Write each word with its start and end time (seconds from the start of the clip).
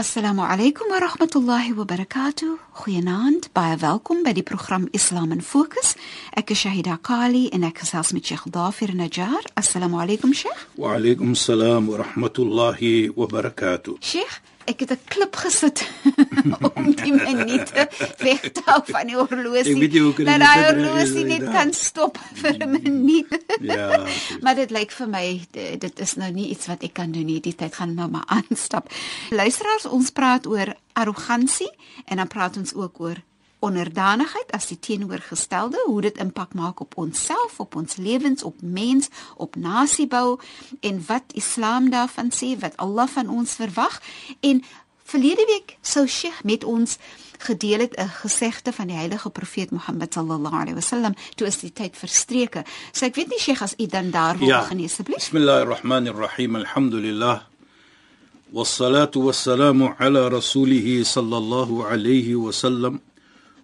السلام 0.00 0.40
عليكم 0.40 0.84
ورحمة 0.92 1.30
الله 1.36 1.80
وبركاته. 1.80 2.46
خيناند 2.84 3.44
باي 3.56 3.76
فالكم 3.76 4.22
بدي 4.22 4.44
برنامج 4.50 4.88
إسلام 4.94 5.38
فوكس 5.38 5.94
أك 6.34 6.52
شهيدا 6.52 6.94
قالي 6.94 7.50
إنك 7.54 7.78
ساس 7.78 8.14
من 8.14 8.22
شيخ 8.22 8.48
ضافر 8.48 8.90
نجار. 8.90 9.42
السلام 9.58 9.94
عليكم 9.94 10.32
شيخ. 10.32 10.66
وعليكم 10.78 11.32
السلام 11.32 11.88
ورحمة 11.88 12.36
الله 12.38 13.10
وبركاته. 13.16 13.98
شيخ 14.00 14.40
ek 14.64 14.80
het 14.80 14.90
'n 14.92 15.00
klip 15.08 15.36
gesit 15.36 15.82
om 16.76 16.94
die 16.94 17.12
minute 17.12 17.88
weg 18.18 18.40
te 18.40 18.62
hou 18.64 18.80
van 18.84 19.06
die 19.06 19.16
horlosie. 19.16 19.74
Ek 19.74 19.80
weet 19.80 19.92
jy 19.92 20.02
hoe 20.04 20.12
kan 20.14 20.26
jy 20.26 20.36
reg 20.38 20.64
horlosie 20.66 21.24
net 21.24 21.44
kan 21.50 21.72
stop 21.72 22.18
vir 22.34 22.56
'n 22.58 22.70
minuut. 22.70 23.38
Ja. 23.60 24.06
maar 24.40 24.54
dit 24.54 24.70
lyk 24.70 24.90
vir 24.90 25.08
my 25.08 25.40
dit 25.78 26.00
is 26.00 26.14
nou 26.16 26.30
nie 26.32 26.48
iets 26.50 26.66
wat 26.66 26.82
ek 26.82 26.94
kan 26.94 27.12
doen 27.12 27.26
nie. 27.26 27.40
Die 27.40 27.54
tyd 27.54 27.74
gaan 27.74 27.94
nou 27.94 28.08
maar 28.08 28.24
aanstap. 28.36 28.90
Luisteraars, 29.30 29.86
ons 29.86 30.10
praat 30.10 30.46
oor 30.46 30.74
arrogansie 30.92 31.70
en 32.06 32.16
dan 32.16 32.28
praat 32.28 32.56
ons 32.56 32.74
ook 32.74 33.00
oor 33.00 33.16
onderdanigheid 33.59 34.51
as 34.53 34.67
die 34.67 34.79
teenoorgestelde, 34.79 35.79
hoe 35.85 36.01
dit 36.01 36.17
impak 36.21 36.53
maak 36.53 36.79
op 36.79 36.97
onsself, 36.97 37.59
op 37.59 37.75
ons 37.75 37.95
lewens, 37.95 38.43
op 38.43 38.61
mens, 38.61 39.09
op 39.35 39.55
nasiebou 39.55 40.39
en 40.79 41.03
wat 41.07 41.23
Islam 41.33 41.89
daarvan 41.89 42.29
sê, 42.31 42.59
wat 42.59 42.77
Allah 42.77 43.07
van 43.07 43.29
ons 43.29 43.51
verwag. 43.57 44.01
En 44.39 44.63
verlede 45.03 45.45
week 45.47 45.77
sou 45.81 46.07
Sheikh 46.07 46.43
met 46.43 46.63
ons 46.63 46.97
gedeel 47.37 47.79
het 47.79 47.93
'n 47.97 48.07
gesegde 48.07 48.71
van 48.73 48.87
die 48.87 48.95
heilige 48.95 49.29
profeet 49.29 49.71
Mohammed 49.71 50.13
sallallahu 50.13 50.55
alaihi 50.55 50.73
wasallam 50.75 51.13
toe 51.35 51.47
is 51.47 51.57
die 51.59 51.73
tyd 51.73 51.97
verstreke. 51.97 52.63
So 52.91 53.05
ek 53.05 53.15
weet 53.15 53.29
nie 53.29 53.39
Sheikh 53.39 53.61
as 53.61 53.73
u 53.77 53.85
dan 53.87 54.11
daar 54.11 54.37
wil 54.37 54.47
Ja. 54.47 54.59
begin 54.61 54.83
asseblief. 54.85 55.15
Bismillahir 55.17 55.67
Rahmanir 55.67 56.15
Rahim. 56.15 56.55
Alhamdulillah. 56.55 57.41
والصلاة 58.53 59.11
والسلام 59.15 59.83
على 59.99 60.27
رسوله 60.27 61.03
صلى 61.03 61.37
الله 61.37 61.85
عليه 61.85 62.35
وسلم 62.35 62.99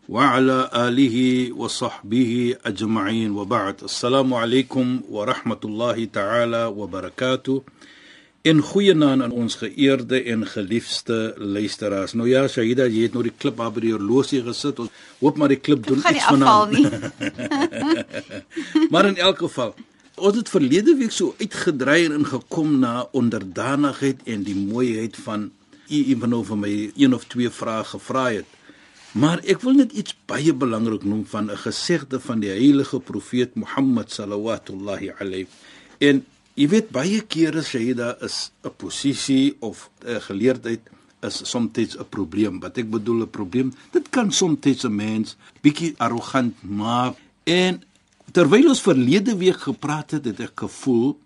وعلى 0.10 0.70
آله 0.74 1.52
وصحبه 1.56 2.56
أجمعين 2.66 3.32
وبعد 3.32 3.76
السلام 3.84 4.34
عليكم 4.34 5.02
ورحمة 5.10 5.60
الله 5.66 6.06
تعالى 6.06 6.66
وبركاته 6.66 7.64
En 8.42 8.58
goeie 8.62 8.94
naam 8.98 9.22
aan 9.22 9.32
ons 9.32 9.56
geëerde 9.56 10.24
en 10.24 10.48
geliefde 10.48 11.34
luisteraars. 11.38 12.14
Nou 12.18 12.26
ja, 12.30 12.48
Shahida, 12.50 12.88
jy 12.90 13.02
het 13.06 13.14
nou 13.14 13.22
die 13.28 13.34
klip 13.38 13.58
daar 13.62 13.70
by 13.76 13.80
die 13.84 13.92
horlosie 13.94 14.40
gesit. 14.42 14.80
Ons 14.82 14.90
hoop 15.20 15.38
maar 15.38 15.50
die 15.54 15.60
klip 15.62 15.86
doen 15.86 16.02
Gaan 16.02 16.14
nie 16.16 16.22
iets 16.22 16.26
afval 16.26 16.66
vanaand. 16.66 16.72
nie. 16.74 16.90
Maar 18.90 19.06
in 19.12 19.18
elk 19.22 19.38
geval, 19.46 19.76
ons 20.18 20.38
het 20.42 20.50
verlede 20.50 20.98
week 20.98 21.14
so 21.14 21.36
uitgedry 21.38 22.10
en 22.10 22.26
gekom 22.26 22.80
na 22.82 23.06
onderdanigheid 23.12 24.18
en 24.26 24.44
die 24.50 24.58
mooiheid 24.58 25.14
van 25.22 25.52
u 25.92 26.00
een 26.10 26.30
nou 26.34 26.42
vir 26.48 26.58
my 26.58 26.92
een 26.96 27.14
of 27.14 27.26
twee 27.30 27.50
vrae 27.50 27.84
gevra 27.94 28.26
het. 28.40 28.46
Maar 29.17 29.41
ek 29.49 29.63
wil 29.65 29.79
net 29.79 29.95
iets 29.97 30.13
baie 30.29 30.53
belangrik 30.53 31.05
noem 31.09 31.23
van 31.25 31.49
'n 31.49 31.57
gesegde 31.57 32.21
van 32.21 32.41
die 32.41 32.53
heilige 32.53 33.01
profeet 33.01 33.55
Mohammed 33.55 34.13
sallallahu 34.13 35.15
alayhi. 35.19 35.47
En 35.99 36.25
jy 36.55 36.69
weet 36.69 36.91
baie 36.91 37.21
kere 37.21 37.63
Shaida 37.63 38.17
is 38.21 38.53
'n 38.63 38.71
posisie 38.77 39.57
of 39.61 39.89
'n 40.05 40.21
geleerdheid 40.21 40.81
is 41.23 41.41
soms 41.51 41.97
'n 41.97 42.09
probleem. 42.09 42.61
Wat 42.61 42.77
ek 42.79 42.91
bedoel 42.91 43.23
'n 43.23 43.31
probleem, 43.31 43.73
dit 43.93 44.09
kan 44.11 44.33
soms 44.33 44.85
'n 44.85 44.95
mens 44.95 45.37
bietjie 45.63 45.95
arrogant 45.97 46.55
maak 46.63 47.17
en 47.45 47.83
terwyl 48.33 48.69
ons 48.69 48.83
verlede 48.83 49.37
week 49.37 49.61
gepraat 49.61 50.11
het, 50.11 50.25
het 50.25 50.41
ek 50.41 50.61
gevoel 50.61 51.19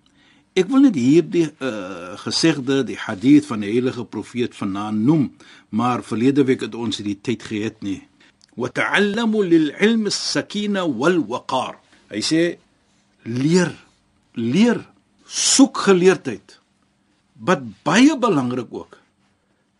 ek 0.58 0.70
wil 0.70 0.82
net 0.84 0.96
hierdie 0.98 1.46
uh, 1.62 2.16
gesegde, 2.24 2.80
die 2.86 2.98
hadith 2.98 3.46
van 3.50 3.62
die 3.62 3.70
heilige 3.70 4.04
profeet 4.04 4.56
vanaand 4.58 5.04
noem, 5.06 5.28
maar 5.70 6.02
verlede 6.06 6.44
week 6.48 6.64
het 6.66 6.74
ons 6.74 7.02
die 7.04 7.16
tyd 7.16 7.44
gehad 7.46 7.78
nie. 7.86 8.00
Wa 8.58 8.70
ta'allamu 8.74 9.44
lil-ilm 9.46 10.08
as-sakina 10.10 10.84
wal-waqar. 10.88 11.78
Hy 12.10 12.22
sê 12.24 12.42
leer, 13.24 13.70
leer, 14.34 14.82
soek 15.24 15.84
geleerdheid. 15.86 16.58
Wat 17.40 17.62
baie 17.86 18.18
belangrik 18.18 18.74
ook. 18.74 18.98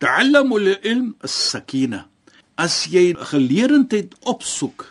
Ta'allamu 0.01 0.57
lil-ilm 0.63 1.11
as-sakina. 1.21 2.05
As 2.55 2.85
jy 2.89 3.11
geleerdheid 3.33 4.15
opsoek, 4.29 4.87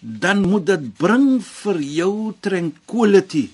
dan 0.00 0.46
moet 0.46 0.70
dit 0.70 0.84
bring 0.96 1.40
vir 1.44 1.80
jou 1.84 2.12
tranquility 2.40 3.48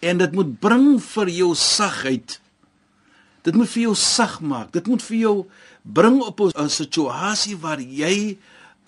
en 0.00 0.18
dit 0.18 0.32
moet 0.32 0.52
bring 0.60 0.98
vir 1.02 1.28
jou 1.28 1.54
sagheid. 1.54 2.38
Dit 3.46 3.56
moet 3.56 3.70
vir 3.70 3.82
jou 3.88 3.94
sag 3.94 4.38
maak. 4.40 4.72
Dit 4.72 4.86
moet 4.86 5.02
vir 5.02 5.18
jou 5.18 5.36
bring 5.82 6.20
op 6.22 6.40
'n 6.40 6.68
situasie 6.68 7.56
waar 7.56 7.80
jy 7.80 8.38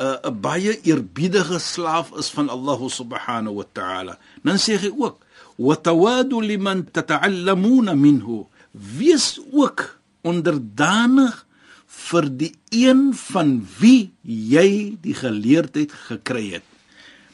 'n 0.01 0.17
uh, 0.25 0.31
baie 0.33 0.81
eerbiedige 0.83 1.59
slaaf 1.59 2.13
is 2.17 2.31
van 2.31 2.49
Allah 2.49 2.81
subhanahu 2.89 3.55
wa 3.61 3.67
ta'ala. 3.73 4.19
Dan 4.43 4.57
sê 4.57 4.77
hy 4.77 4.91
ook: 4.97 5.21
"Wa 5.57 5.77
tawadu 5.77 6.41
liman 6.41 6.89
tata'allamuna 6.91 7.95
minhu." 7.95 8.47
Wees 8.73 9.41
ook 9.53 9.99
onderdanig 10.23 11.47
vir 11.87 12.29
die 12.37 12.55
een 12.71 13.11
van 13.15 13.67
wie 13.81 14.13
jy 14.23 14.97
die 15.03 15.15
geleerdheid 15.15 15.93
gekry 15.93 16.51
het. 16.57 16.67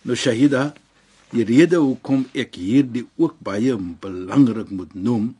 Nou 0.02 0.16
Shahida, 0.16 0.72
die 1.32 1.46
rede 1.46 1.80
hoekom 1.82 2.26
ek 2.34 2.58
hierdie 2.60 3.06
ook 3.18 3.38
baie 3.44 3.74
belangrik 4.02 4.70
moet 4.70 4.92
noem, 4.94 5.32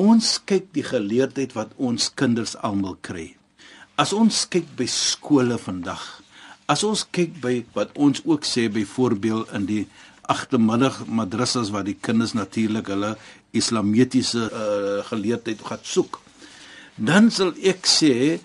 ons 0.00 0.38
kyk 0.48 0.70
die 0.74 0.86
geleerdheid 0.86 1.54
wat 1.54 1.74
ons 1.76 2.08
kinders 2.14 2.56
almal 2.64 2.96
kry. 3.04 3.34
As 4.00 4.14
ons 4.16 4.46
kyk 4.50 4.68
by 4.78 4.86
skole 4.88 5.58
vandag, 5.60 6.00
as 6.70 6.84
ons 6.86 7.04
kyk 7.04 7.36
by 7.42 7.54
wat 7.74 7.92
ons 7.98 8.22
ook 8.24 8.46
sê 8.46 8.68
byvoorbeeld 8.72 9.52
in 9.58 9.66
die 9.68 9.84
agtermiddag 10.30 11.04
madrassas 11.10 11.72
waar 11.74 11.86
die 11.86 11.98
kinders 11.98 12.36
natuurlik 12.38 12.90
hulle 12.92 13.16
islamitiese 13.56 14.46
uh, 14.46 15.00
geleerdheid 15.10 15.62
gaan 15.66 15.82
soek 15.82 16.20
dan 17.00 17.30
sal 17.34 17.54
ek 17.66 17.88
sê 17.88 18.38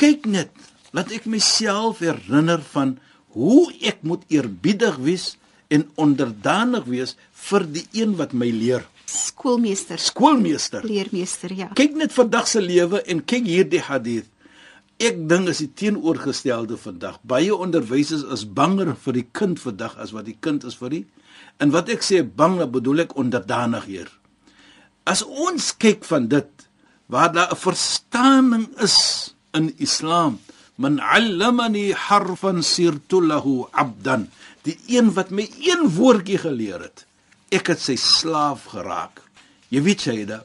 kyk 0.00 0.28
net 0.30 0.52
laat 0.96 1.12
ek 1.12 1.26
myself 1.28 2.00
herinner 2.04 2.62
van 2.72 2.96
hoe 3.36 3.66
ek 3.84 4.00
moet 4.06 4.22
eerbiedig 4.32 4.96
wees 5.02 5.26
en 5.68 5.86
onderdanig 5.94 6.84
wees 6.84 7.16
vir 7.48 7.66
die 7.66 7.86
een 7.92 8.16
wat 8.20 8.32
my 8.32 8.50
leer. 8.50 8.84
Skoolmeester, 9.06 9.98
skoolmeester. 9.98 10.84
Leermeester, 10.86 11.52
ja. 11.54 11.68
kyk 11.78 11.94
net 11.98 12.14
vandag 12.14 12.48
se 12.50 12.62
lewe 12.62 13.02
en 13.06 13.22
kyk 13.24 13.46
hierdie 13.46 13.82
hadith. 13.86 14.28
Ek 14.96 15.18
dink 15.28 15.50
is 15.52 15.60
die 15.60 15.72
teenoorgestelde 15.76 16.78
vandag. 16.80 17.18
Baie 17.22 17.54
onderwysers 17.54 18.24
is 18.32 18.46
banger 18.48 18.94
vir 18.96 19.18
die 19.20 19.26
kind 19.32 19.60
vandag 19.60 19.98
as 20.00 20.14
wat 20.16 20.24
die 20.24 20.38
kind 20.40 20.64
is 20.64 20.78
vir 20.80 20.94
die. 20.94 21.04
En 21.60 21.74
wat 21.74 21.90
ek 21.92 22.04
sê 22.04 22.22
bang 22.24 22.62
bedoel 22.72 23.04
ek 23.04 23.18
onderdanig 23.20 23.84
hier 23.90 24.08
as 25.06 25.22
ons 25.22 25.70
kyk 25.78 26.04
van 26.08 26.26
dit 26.28 26.66
waar 27.06 27.32
daar 27.32 27.54
'n 27.54 27.62
verstaaning 27.62 28.66
is 28.82 28.98
in 29.54 29.74
Islam 29.78 30.40
man 30.76 31.00
'allamani 31.00 31.92
harfan 31.92 32.62
sirtu 32.62 33.20
lahu 33.20 33.66
'abdan. 33.72 34.28
Die 34.62 34.78
een 34.86 35.12
wat 35.14 35.30
my 35.30 35.48
een 35.60 35.88
woordjie 35.98 36.38
geleer 36.38 36.80
het 36.80 37.06
ek 37.50 37.66
het 37.72 37.80
sy 37.80 37.96
slaaf 37.96 38.64
geraak. 38.74 39.22
Jy 39.70 39.80
weet 39.82 40.00
Shaida 40.00 40.44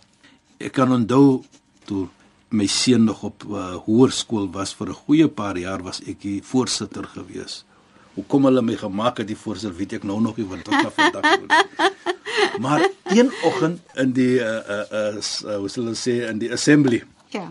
ek 0.60 0.74
kan 0.78 0.92
onthou 0.92 1.44
toe 1.86 2.07
my 2.50 2.68
seun 2.68 3.04
nog 3.07 3.24
op 3.24 3.44
uh, 3.48 3.75
hoërskool 3.86 4.51
was 4.51 4.74
vir 4.74 4.89
'n 4.89 5.01
goeie 5.06 5.28
paar 5.28 5.57
jaar 5.57 5.81
was 5.83 6.01
ek 6.01 6.22
die 6.22 6.42
voorsitter 6.44 7.06
gewees. 7.07 7.66
Hoekom 8.16 8.45
hulle 8.45 8.62
my 8.62 8.75
gemaak 8.75 9.18
het 9.18 9.27
die 9.27 9.39
voorsitter 9.39 9.77
weet 9.77 9.94
ek 9.94 10.04
nou 10.04 10.19
nog 10.22 10.38
nie 10.38 10.45
want 10.45 10.63
tot 10.63 10.94
vandag 10.95 11.24
toe 11.39 11.72
maar 12.60 12.89
een 13.04 13.31
oggend 13.44 13.80
in 13.95 14.12
die 14.12 14.39
uh 14.39 14.45
uh, 14.45 14.86
uh, 14.92 15.16
uh 15.16 15.57
hoe 15.57 15.69
sal 15.69 15.88
ons 15.88 16.07
sê 16.07 16.22
in 16.30 16.39
die 16.39 16.51
assembly 16.51 17.04
Ja. 17.31 17.48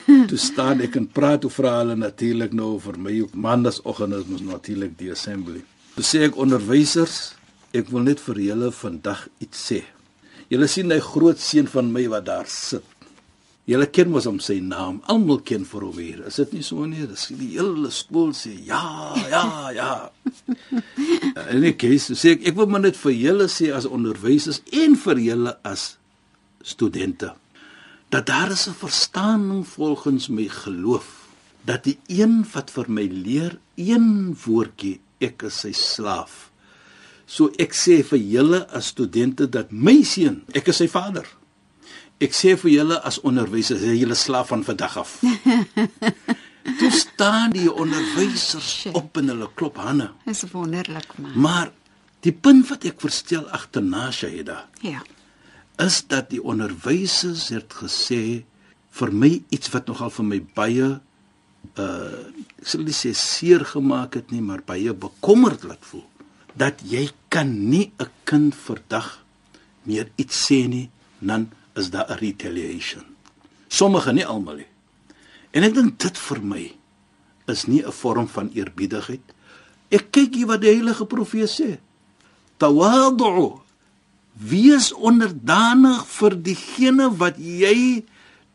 toe 0.30 0.38
staan 0.40 0.82
ek 0.84 0.96
en 1.00 1.08
praat 1.10 1.44
oor 1.46 1.54
vra 1.54 1.74
hulle 1.80 1.96
natuurlik 1.98 2.54
nou 2.56 2.74
vir 2.82 2.98
my 3.00 3.14
op 3.26 3.34
maandagsoggend 3.46 4.18
is 4.18 4.28
mos 4.30 4.44
natuurlik 4.46 4.96
die 5.00 5.12
assembly. 5.14 5.62
Toe 5.96 6.04
sê 6.06 6.22
ek 6.28 6.38
onderwysers, 6.40 7.34
ek 7.76 7.90
wil 7.92 8.06
net 8.06 8.22
vir 8.22 8.40
julle 8.48 8.70
vandag 8.76 9.26
iets 9.44 9.66
sê. 9.70 9.82
Julle 10.52 10.68
sien 10.68 10.92
hy 10.92 11.00
groot 11.04 11.40
seun 11.40 11.68
van 11.72 11.92
my 11.92 12.06
wat 12.12 12.26
daar 12.28 12.48
sit. 12.50 12.86
Julle 13.68 13.86
ken 13.94 14.10
mos 14.10 14.26
hom 14.26 14.40
sy 14.42 14.56
naam. 14.64 14.98
Almal 15.12 15.38
ken 15.46 15.62
vir 15.68 15.84
hom 15.86 15.98
hier. 16.00 16.24
Is 16.26 16.40
dit 16.40 16.56
nie 16.56 16.64
so 16.66 16.82
nie? 16.88 17.04
Dis 17.06 17.28
die 17.30 17.52
hele 17.54 17.92
skool 17.94 18.32
sê 18.36 18.56
ja, 18.66 18.82
ja, 19.30 19.44
ja. 19.76 19.92
en 21.52 21.68
ek 21.70 21.86
sê 22.02 22.34
ek, 22.34 22.48
ek 22.50 22.58
wil 22.58 22.70
maar 22.72 22.82
net 22.88 22.98
vir 23.04 23.14
julle 23.14 23.46
sê 23.52 23.70
as 23.74 23.86
onderwysers 23.86 24.60
en 24.82 24.98
vir 25.04 25.22
julle 25.28 25.54
as 25.68 25.92
studente 26.62 27.30
dat 28.12 28.26
daar 28.26 28.50
is 28.50 28.68
'n 28.68 28.74
verstaaning 28.86 29.68
volgens 29.68 30.28
my 30.28 30.48
geloof 30.48 31.06
dat 31.64 31.84
die 31.84 31.98
een 32.06 32.46
wat 32.52 32.70
vir 32.70 32.84
my 32.88 33.06
leer 33.06 33.58
een 33.74 34.36
woordjie 34.44 35.00
ek 35.18 35.42
is 35.42 35.60
sy 35.60 35.72
slaaf. 35.72 36.50
So 37.26 37.50
ek 37.56 37.72
sê 37.72 38.02
vir 38.04 38.18
julle 38.18 38.68
as 38.68 38.86
studente 38.86 39.48
dat 39.48 39.70
my 39.70 40.02
seun, 40.02 40.42
ek 40.52 40.68
is 40.68 40.76
sy 40.76 40.88
vader. 40.88 41.26
Ek 42.18 42.32
sê 42.32 42.56
vir 42.56 42.70
julle 42.70 43.00
as 43.02 43.20
onderwysers, 43.20 43.80
jy 43.80 43.96
julle 43.96 44.14
slaaf 44.14 44.48
van 44.48 44.64
vandag 44.64 44.96
af. 44.96 45.20
Toe 46.78 46.90
staan 46.90 47.50
die 47.50 47.72
onderwysers 47.72 48.86
op 48.92 49.16
en 49.16 49.28
hulle 49.28 49.48
klop 49.54 49.76
hande. 49.76 50.10
Dis 50.24 50.44
wonderlik 50.52 51.18
man. 51.18 51.32
Maar 51.34 51.72
die 52.20 52.32
punt 52.32 52.68
wat 52.68 52.84
ek 52.84 53.00
verstel 53.00 53.48
agterna 53.48 54.10
Shaida. 54.10 54.68
Ja 54.80 55.02
is 55.78 56.02
dat 56.06 56.30
die 56.30 56.42
onderwysers 56.42 57.48
het 57.48 57.72
gesê 57.80 58.44
vir 58.92 59.12
my 59.12 59.42
iets 59.48 59.72
wat 59.72 59.88
nogal 59.88 60.10
vir 60.10 60.28
my 60.28 60.40
baie 60.56 60.88
uh 61.78 62.20
ek 62.62 62.68
sal 62.68 62.84
nie 62.86 62.94
sê 62.94 63.10
seer 63.14 63.64
gemaak 63.66 64.14
het 64.14 64.30
nie, 64.30 64.42
maar 64.42 64.62
baie 64.66 64.92
bekommerd 64.94 65.64
laat 65.66 65.82
voel 65.82 66.04
dat 66.58 66.82
jy 66.84 67.08
kan 67.28 67.48
nie 67.70 67.92
'n 67.98 68.10
kind 68.24 68.54
verdag 68.54 69.24
meer 69.82 70.10
iets 70.16 70.36
sê 70.46 70.68
nie, 70.68 70.90
dan 71.18 71.50
is 71.74 71.90
daar 71.90 72.06
'n 72.10 72.18
retaliation. 72.18 73.04
Sommige 73.68 74.12
nie 74.12 74.26
almal 74.26 74.56
nie. 74.56 74.70
En 75.50 75.62
ek 75.62 75.74
dink 75.74 75.98
dit 75.98 76.18
vir 76.18 76.42
my 76.42 76.72
is 77.46 77.66
nie 77.66 77.82
'n 77.82 77.92
vorm 77.92 78.28
van 78.28 78.50
eerbiedigheid. 78.54 79.22
Ek 79.90 80.10
kyk 80.10 80.34
hier 80.34 80.46
wat 80.46 80.60
die 80.60 80.70
heilige 80.70 81.06
profeet 81.06 81.50
sê. 81.50 81.78
Tawadu 82.56 83.61
Wees 84.32 84.92
onderdanig 84.92 86.06
vir 86.08 86.36
diegene 86.48 87.10
wat 87.20 87.36
jy 87.38 88.04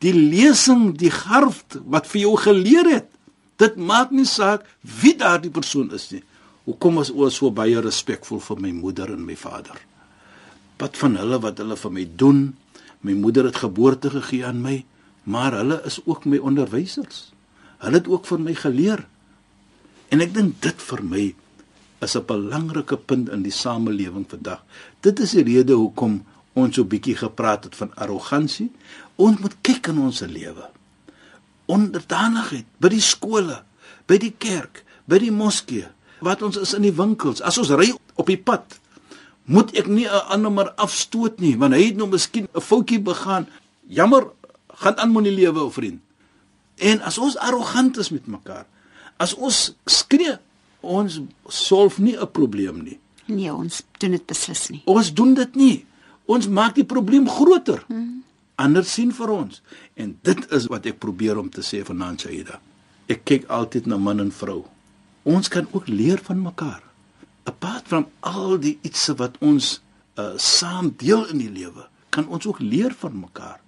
die 0.01 0.13
lesing, 0.13 0.91
die 0.97 1.11
garf 1.13 1.63
wat 1.85 2.09
vir 2.09 2.21
jou 2.21 2.33
geleer 2.41 2.89
het. 2.89 3.09
Dit 3.57 3.77
maak 3.77 4.11
nie 4.13 4.27
saak 4.29 4.65
wie 5.01 5.15
daardie 5.17 5.53
persoon 5.53 5.89
is 5.97 6.09
nie. 6.13 6.23
Hoekom 6.67 6.99
is 7.01 7.13
ons 7.13 7.37
so 7.39 7.49
baie 7.53 7.79
respekvol 7.81 8.41
vir 8.43 8.61
my 8.61 8.73
moeder 8.75 9.13
en 9.13 9.23
my 9.25 9.37
vader? 9.39 9.77
Wat 10.77 10.97
van 10.99 11.15
hulle 11.17 11.39
wat 11.41 11.61
hulle 11.63 11.77
vir 11.79 11.93
my 11.93 12.05
doen? 12.19 12.41
My 13.01 13.13
moeder 13.17 13.47
het 13.49 13.61
geboorte 13.61 14.11
gegee 14.13 14.45
aan 14.45 14.61
my, 14.61 14.81
maar 15.23 15.55
hulle 15.57 15.79
is 15.85 16.01
ook 16.05 16.25
my 16.25 16.37
onderwysers. 16.37 17.31
Hulle 17.81 18.01
het 18.01 18.09
ook 18.09 18.25
vir 18.25 18.41
my 18.41 18.53
geleer. 18.57 19.05
En 20.09 20.21
ek 20.21 20.33
dink 20.35 20.59
dit 20.61 20.85
vir 20.89 21.03
my 21.05 21.25
is 21.99 22.15
'n 22.15 22.25
belangrike 22.25 22.97
punt 22.97 23.29
in 23.29 23.41
die 23.41 23.51
samelewing 23.51 24.25
vandag. 24.29 24.63
Dit 25.01 25.19
is 25.19 25.31
die 25.31 25.43
rede 25.43 25.73
hoekom 25.73 26.25
ons 26.53 26.75
so 26.75 26.83
bietjie 26.83 27.15
gepraat 27.15 27.63
het 27.63 27.75
van 27.75 27.95
arrogansie. 27.95 28.71
Ons 29.15 29.39
moet 29.39 29.55
kyk 29.61 29.87
in 29.87 29.99
ons 29.99 30.19
lewe. 30.19 30.69
Onderdanigheid 31.65 32.65
by 32.77 32.89
die 32.89 33.01
skole, 33.01 33.63
by 34.05 34.17
die 34.17 34.33
kerk, 34.37 34.83
by 35.05 35.19
die 35.19 35.31
moskee, 35.31 35.87
wat 36.19 36.41
ons 36.41 36.57
is 36.57 36.73
in 36.73 36.81
die 36.81 36.95
winkels. 36.95 37.41
As 37.41 37.57
ons 37.57 37.69
ry 37.69 37.93
op 38.15 38.27
die 38.27 38.37
pad, 38.37 38.79
moet 39.45 39.71
ek 39.77 39.87
nie 39.87 40.05
'n 40.05 40.27
ander 40.29 40.51
maar 40.51 40.71
afstoot 40.75 41.39
nie, 41.39 41.57
want 41.57 41.73
hy 41.73 41.83
het 41.83 41.95
nou 41.95 42.07
miskien 42.07 42.47
'n 42.53 42.61
foutjie 42.61 42.99
begaan. 42.99 43.47
Jammer, 43.87 44.27
gaan 44.67 44.97
aan 44.97 45.11
met 45.11 45.23
die 45.23 45.33
lewe, 45.33 45.59
ou 45.59 45.71
vriend. 45.71 46.01
En 46.75 47.01
as 47.01 47.17
ons 47.17 47.37
arrogant 47.37 47.97
is 47.97 48.09
met 48.09 48.27
mekaar, 48.27 48.65
as 49.17 49.33
ons 49.33 49.73
skree 49.85 50.37
ons 50.87 51.19
solf 51.47 51.99
nie 51.99 52.15
'n 52.17 52.31
probleem 52.31 52.81
nie. 52.83 52.99
Nee, 53.27 53.51
ons 53.53 53.83
doen 53.99 54.11
dit 54.15 54.25
beslis 54.25 54.69
nie. 54.69 54.81
Ons 54.85 55.13
doen 55.13 55.33
dit 55.33 55.55
nie. 55.55 55.85
Ons 56.25 56.47
maak 56.47 56.75
die 56.75 56.85
probleem 56.87 57.27
groter. 57.29 57.83
Hmm. 57.87 58.23
Ander 58.55 58.85
sien 58.87 59.11
vir 59.11 59.29
ons. 59.29 59.61
En 59.95 60.15
dit 60.21 60.51
is 60.51 60.67
wat 60.71 60.85
ek 60.85 60.99
probeer 60.99 61.37
om 61.37 61.49
te 61.49 61.61
sê 61.61 61.83
vanaand 61.85 62.23
Shaida. 62.25 62.59
Ek 63.07 63.23
kyk 63.27 63.47
altyd 63.53 63.85
na 63.87 63.97
man 63.97 64.19
en 64.23 64.31
vrou. 64.31 64.65
Ons 65.27 65.51
kan 65.51 65.67
ook 65.71 65.87
leer 65.87 66.19
van 66.23 66.41
mekaar. 66.41 66.81
Apart 67.43 67.87
van 67.87 68.07
al 68.19 68.57
die 68.63 68.77
ietsie 68.81 69.15
wat 69.19 69.37
ons 69.39 69.81
uh, 70.17 70.33
saam 70.35 70.93
deel 70.97 71.27
in 71.31 71.43
die 71.43 71.51
lewe, 71.51 71.87
kan 72.09 72.27
ons 72.27 72.47
ook 72.47 72.59
leer 72.59 72.95
van 72.99 73.19
mekaar. 73.19 73.59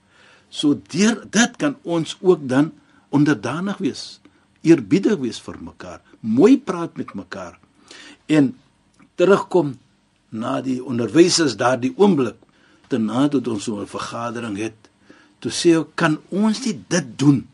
So 0.50 0.80
deur 0.92 1.22
dit 1.30 1.58
kan 1.62 1.78
ons 1.84 2.18
ook 2.20 2.48
dan 2.50 2.74
onderdanig 3.14 3.78
wees 3.78 4.20
eerbiedig 4.62 5.18
wees 5.18 5.40
vir 5.40 5.58
mekaar, 5.62 6.02
mooi 6.20 6.58
praat 6.58 6.98
met 6.98 7.14
mekaar 7.14 7.60
en 8.28 8.54
terugkom 9.20 9.74
na 10.30 10.60
die 10.62 10.78
onderwysers 10.86 11.58
daardie 11.58 11.94
oomblik 11.98 12.38
te 12.90 12.98
nadat 13.02 13.48
ons 13.48 13.64
so 13.64 13.82
'n 13.82 13.88
vergadering 13.88 14.58
het 14.58 14.90
toe 15.40 15.52
sê 15.52 15.80
ek 15.80 15.96
kan 15.96 16.20
ons 16.30 16.66
nie 16.66 16.78
dit 16.88 17.08
doen 17.18 17.48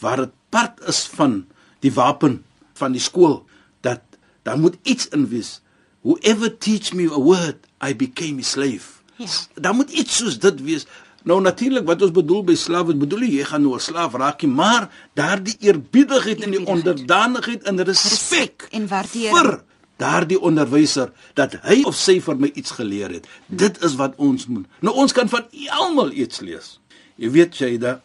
waar 0.00 0.16
dit 0.16 0.32
part 0.50 0.80
is 0.88 1.06
van 1.18 1.46
die 1.80 1.92
wapen 1.92 2.44
van 2.74 2.92
die 2.92 3.00
skool 3.02 3.44
dat 3.80 4.02
daar 4.42 4.58
moet 4.58 4.76
iets 4.82 5.08
in 5.08 5.28
wees 5.28 5.60
whoever 6.02 6.50
teach 6.58 6.92
me 6.92 7.06
a 7.06 7.20
word 7.20 7.58
i 7.80 7.94
became 7.94 8.40
a 8.40 8.46
slave 8.46 9.02
ja. 9.16 9.26
daar 9.54 9.74
moet 9.74 9.90
iets 9.90 10.16
soos 10.16 10.38
dit 10.38 10.62
wees 10.62 10.86
Nou 11.28 11.40
natuurlik 11.40 11.86
wat 11.86 12.02
ons 12.02 12.14
bedoel 12.14 12.42
by 12.50 12.54
slaaf, 12.58 12.88
wat 12.90 12.98
bedoel 12.98 13.26
jy 13.28 13.44
gaan 13.46 13.62
nou 13.62 13.74
'n 13.74 13.80
slaaf 13.80 14.14
raak 14.14 14.42
nie, 14.42 14.50
maar 14.50 14.90
daardie 15.14 15.56
eerbiedigheid 15.60 16.42
en 16.42 16.50
die 16.50 16.66
onderdanigheid 16.66 17.62
en 17.62 17.84
respek 17.84 18.68
en 18.70 18.88
waardering 18.88 19.36
vir 19.36 19.62
daardie 20.02 20.40
onderwyser 20.40 21.12
dat 21.34 21.54
hy 21.62 21.82
of 21.86 21.94
sy 21.94 22.18
vir 22.20 22.36
my 22.36 22.50
iets 22.54 22.70
geleer 22.70 23.10
het. 23.10 23.28
Dit 23.46 23.82
is 23.82 23.94
wat 24.00 24.16
ons 24.16 24.46
moet. 24.46 24.66
Nou 24.80 24.94
ons 24.94 25.12
kan 25.12 25.28
van 25.28 25.46
almal 25.70 26.12
iets 26.12 26.40
lees. 26.40 26.80
Jy 27.16 27.30
weet 27.30 27.58
jy 27.58 27.78
da 27.78 28.00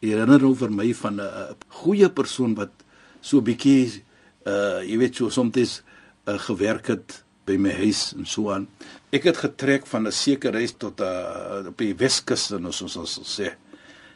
herinner 0.00 0.40
nou 0.40 0.54
vir 0.54 0.70
my 0.70 0.94
van 0.94 1.20
'n 1.20 1.56
goeie 1.68 2.08
persoon 2.08 2.54
wat 2.54 2.72
so 3.20 3.40
bietjie 3.40 4.02
uh 4.46 4.82
jy 4.82 4.96
weet 4.98 5.16
so 5.16 5.30
soms 5.30 5.82
uh, 6.26 6.38
gewerk 6.38 6.86
het 6.86 7.22
by 7.52 7.58
my 7.60 7.72
huis 7.82 8.12
en 8.16 8.28
so 8.28 8.52
aan. 8.52 8.66
Ek 9.12 9.26
het 9.28 9.42
getrek 9.44 9.86
van 9.90 10.06
'n 10.08 10.12
sekere 10.12 10.56
huis 10.58 10.74
tot 10.76 11.00
'n 11.00 11.04
uh, 11.04 11.68
op 11.68 11.78
die 11.78 11.94
Weskus 11.94 12.50
en 12.50 12.66
ons 12.66 12.82
ons 12.82 12.92
sal 12.92 13.24
sê. 13.24 13.48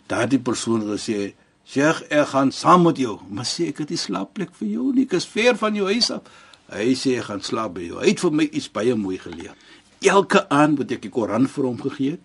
Daardie 0.07 0.38
persoon 0.38 0.81
het 0.81 1.00
gesê, 1.00 1.35
"Sheikh, 1.64 2.02
ek 2.09 2.28
gaan 2.28 2.52
saam 2.52 2.83
met 2.83 2.97
jou." 2.97 3.19
Maar 3.28 3.45
sê 3.45 3.69
ek 3.69 3.78
het 3.78 3.88
die 3.88 3.97
slaapplek 4.07 4.55
vir 4.55 4.69
jou 4.69 4.93
nie, 4.95 5.05
ek 5.05 5.12
is 5.12 5.26
ver 5.26 5.57
van 5.57 5.75
jou 5.75 5.87
huis 5.87 6.11
af. 6.11 6.23
Hy 6.71 6.95
sê 6.95 7.19
ek 7.19 7.25
gaan 7.25 7.43
slaap 7.43 7.75
by 7.75 7.87
jou. 7.87 8.00
Hy 8.00 8.09
het 8.09 8.21
vir 8.21 8.33
my 8.33 8.49
iets 8.52 8.71
baie 8.71 8.95
mooi 8.95 9.19
geleer. 9.19 9.55
Elke 10.00 10.49
aand 10.49 10.78
moet 10.78 10.93
ek 10.93 11.02
die 11.02 11.11
Koran 11.11 11.47
vir 11.47 11.64
hom 11.64 11.81
gegee 11.81 12.11
het 12.11 12.21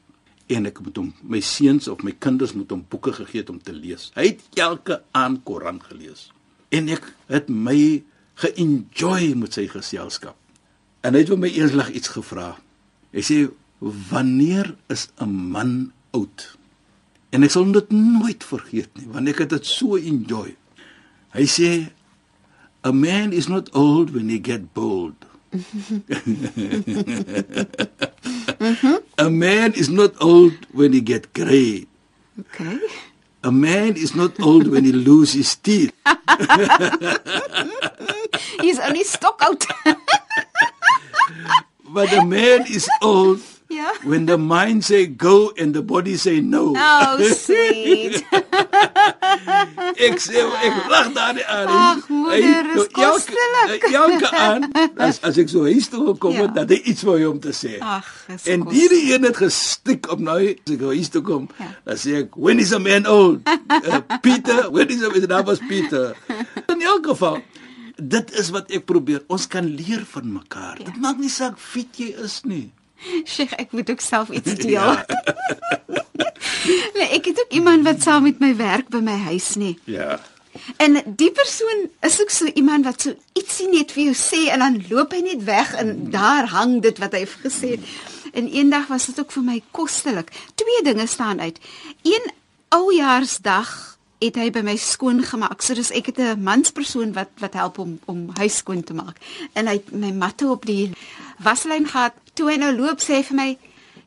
en 0.47 0.65
ek 0.65 0.81
moet 0.81 0.97
hom 0.97 1.13
my 1.23 1.39
seuns 1.39 1.87
of 1.87 2.03
my 2.03 2.11
kinders 2.11 2.53
moet 2.53 2.69
hom 2.69 2.85
boeke 2.89 3.13
gegee 3.13 3.41
het 3.41 3.49
om 3.49 3.59
te 3.59 3.73
lees. 3.73 4.11
Hy 4.15 4.25
het 4.33 4.41
elke 4.55 5.01
aand 5.11 5.43
Koran 5.43 5.81
gelees. 5.81 6.31
En 6.69 6.89
ek 6.89 7.13
het 7.27 7.49
my 7.49 8.03
geenjoy 8.35 9.33
met 9.35 9.53
sy 9.53 9.67
geselskap. 9.67 10.40
En 11.01 11.17
hy 11.17 11.23
het 11.23 11.31
my 11.37 11.49
eendag 11.49 11.89
iets 11.97 12.11
gevra. 12.13 12.51
Hy 13.11 13.21
sê 13.25 13.37
wanneer 13.81 14.75
is 14.93 15.09
'n 15.17 15.33
man 15.53 15.91
oud? 16.11 16.57
En 17.31 17.43
ek 17.43 17.51
sal 17.51 17.71
dit 17.71 17.91
nooit 17.91 18.43
vergeet 18.43 18.89
nie, 18.99 19.07
want 19.07 19.27
ek 19.27 19.39
het 19.39 19.49
dit 19.49 19.65
so 19.65 19.95
enjoy. 19.95 20.55
Hy 21.33 21.45
sê 21.47 21.91
a 22.83 22.91
man 22.91 23.33
is 23.33 23.47
not 23.47 23.73
old 23.73 24.11
when 24.11 24.29
he 24.29 24.39
get 24.43 24.73
bold. 24.73 25.15
a 29.17 29.29
man 29.29 29.73
is 29.73 29.89
not 29.89 30.21
old 30.21 30.53
when 30.71 30.93
he 30.93 31.01
get 31.01 31.33
gray. 31.33 31.87
Okay. 32.39 32.79
A 33.43 33.51
man 33.51 33.95
is 33.95 34.13
not 34.13 34.39
old 34.39 34.67
when 34.67 34.83
he 34.83 34.91
lose 34.91 35.33
his 35.33 35.55
teeth. 35.55 35.91
He's 38.61 38.79
only 38.79 39.03
stock 39.03 39.41
out. 39.41 39.65
But 41.93 42.09
the 42.09 42.23
man 42.25 42.65
is 42.67 42.87
old. 43.01 43.39
Yeah. 43.71 43.95
When 44.03 44.25
the 44.27 44.35
mind 44.37 44.83
say 44.83 45.05
go 45.07 45.53
and 45.57 45.71
the 45.73 45.79
body 45.81 46.17
say 46.17 46.41
no. 46.41 46.73
Oh, 46.75 47.15
sweet. 47.31 48.19
Ek 49.95 50.17
sê 50.19 50.41
ek 50.43 50.75
lag 50.91 51.07
daar 51.15 51.31
nie 51.37 51.45
aan. 51.47 51.69
Ag, 51.71 52.01
moeder, 52.11 52.67
is 52.75 52.89
kostelik. 52.91 53.85
Elke 53.95 54.27
aan 54.35 54.67
as 54.99 55.21
as 55.23 55.39
ek 55.39 55.47
so 55.53 55.63
huis 55.63 55.87
toe 55.87 56.03
gekom 56.11 56.35
Ja. 56.35 56.41
het, 56.49 56.53
dat 56.59 56.73
hy 56.75 56.81
iets 56.91 57.05
vir 57.07 57.23
hom 57.23 57.39
te 57.39 57.53
sê. 57.55 57.77
Ag, 57.79 58.03
is 58.35 58.43
En 58.51 58.65
kos- 58.65 58.75
hierdie 58.75 59.13
een 59.13 59.23
het 59.29 59.39
gestik 59.39 60.11
op 60.11 60.19
nou 60.19 60.35
as 60.51 60.73
ek 60.75 60.83
huis 60.91 61.09
toe 61.15 61.21
kom. 61.23 61.47
Ja. 61.55 61.71
Dan 61.87 61.95
sê 62.03 62.15
ek, 62.25 62.35
"When 62.35 62.59
is 62.59 62.73
a 62.75 62.79
man 62.79 63.07
old?" 63.07 63.39
Uh, 63.71 64.03
Peter, 64.21 64.67
when 64.69 64.89
is 64.91 65.01
a 65.01 65.09
man 65.09 65.27
that 65.31 65.45
was 65.47 65.59
Peter? 65.63 66.13
In 66.67 66.81
elk 66.81 67.07
geval 67.07 67.39
Dit 68.01 68.33
is 68.39 68.49
wat 68.49 68.71
ek 68.73 68.85
probeer. 68.89 69.23
Ons 69.29 69.47
kan 69.47 69.65
leer 69.65 70.05
van 70.13 70.31
mekaar. 70.39 70.79
Ja. 70.79 70.89
Dit 70.89 71.01
maak 71.03 71.21
nie 71.21 71.29
saak 71.29 71.59
wie 71.73 71.87
jy 71.97 72.11
is 72.23 72.41
nie. 72.43 72.71
Sheikh, 73.25 73.53
ek 73.61 73.71
moet 73.77 73.89
ook 73.89 74.01
self 74.01 74.29
iets 74.29 74.55
deel. 74.65 74.73
Ja. 74.73 75.05
nee, 76.97 77.07
ek 77.17 77.31
het 77.31 77.41
ook 77.45 77.57
iemand 77.57 77.85
wat 77.85 78.01
saam 78.01 78.25
met 78.29 78.41
my 78.41 78.55
werk 78.57 78.89
by 78.93 79.01
my 79.05 79.17
huis 79.29 79.55
nie. 79.61 79.75
Ja. 79.89 80.19
En 80.83 80.97
die 81.05 81.31
persoon 81.31 81.87
is 82.01 82.19
ook 82.21 82.29
so 82.29 82.45
iemand 82.45 82.85
wat 82.85 83.01
so 83.01 83.15
ietsie 83.39 83.69
net 83.71 83.93
vir 83.95 84.09
jou 84.09 84.15
sê 84.17 84.41
en 84.51 84.65
dan 84.65 84.81
loop 84.89 85.13
hy 85.15 85.21
net 85.25 85.45
weg 85.47 85.71
en 85.79 86.09
daar 86.11 86.49
hang 86.51 86.81
dit 86.83 86.97
wat 87.01 87.15
hy 87.15 87.23
gesê 87.45 87.77
het. 87.77 87.93
En 88.35 88.47
eendag 88.47 88.87
was 88.91 89.07
dit 89.11 89.19
ook 89.19 89.31
vir 89.31 89.47
my 89.47 89.57
kostelik. 89.75 90.31
Twee 90.59 90.83
dinge 90.83 91.07
staan 91.07 91.41
uit. 91.41 91.59
Een 92.07 92.31
oujaarsdag 92.71 93.71
het 94.21 94.35
hy 94.37 94.49
by 94.53 94.61
my 94.61 94.75
skoon 94.77 95.23
gemaak. 95.25 95.61
So 95.65 95.73
dis 95.73 95.91
ek 95.91 96.05
het 96.11 96.19
'n 96.19 96.43
manspersoon 96.43 97.13
wat 97.13 97.29
wat 97.39 97.53
help 97.53 97.79
om 97.79 97.99
om 98.05 98.29
huis 98.37 98.57
skoon 98.57 98.83
te 98.83 98.93
maak. 98.93 99.17
En 99.53 99.67
hy 99.67 99.73
het 99.73 99.91
my 99.91 100.11
matte 100.11 100.47
op 100.47 100.65
die 100.65 100.91
waslyn 101.43 101.87
gehad. 101.87 102.13
Toe 102.33 102.49
hy 102.51 102.55
nou 102.57 102.71
loop 102.75 102.99
sê 103.01 103.13
hy 103.19 103.23
vir 103.23 103.35
my 103.35 103.57